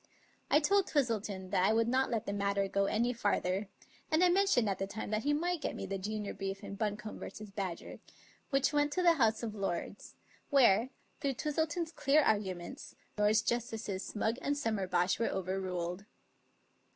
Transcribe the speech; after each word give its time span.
I 0.49 0.59
told 0.59 0.87
Twistleton 0.87 1.51
that 1.51 1.63
I 1.63 1.73
would 1.73 1.87
not 1.87 2.09
let 2.09 2.25
the 2.25 2.33
matter 2.33 2.67
go 2.67 2.85
any 2.87 3.13
farther, 3.13 3.67
and 4.09 4.23
I 4.23 4.29
mentioned 4.29 4.67
at 4.67 4.79
the 4.79 4.87
time 4.87 5.11
that 5.11 5.21
he 5.25 5.31
might 5.31 5.61
get 5.61 5.75
me 5.75 5.85
the 5.85 5.99
junior 5.99 6.33
brief 6.33 6.63
in 6.63 6.73
Bun 6.73 6.97
combe 6.97 7.19
V. 7.19 7.29
Badger, 7.55 7.99
which 8.49 8.73
went 8.73 8.91
to 8.93 9.03
the 9.03 9.13
House 9.13 9.43
of 9.43 9.53
Lords, 9.53 10.15
where, 10.49 10.89
through 11.19 11.35
Twistleton's 11.35 11.91
clear 11.91 12.23
arguments. 12.23 12.95
Lord 13.15 13.17
Usher 13.17 13.17
and 13.17 13.23
Lords 13.35 13.41
Justices 13.43 14.03
Smugg 14.11 14.37
and 14.41 14.55
Summerbosh 14.57 15.19
were 15.19 15.29
over 15.29 15.61
ruled. 15.61 16.05